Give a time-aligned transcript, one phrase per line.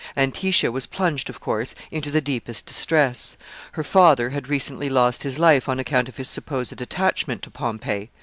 [0.17, 3.37] Antistia was plunged, of course, into the deepest distress.
[3.73, 8.09] Her father had recently lost his life on account of his supposed attachment to Pompey.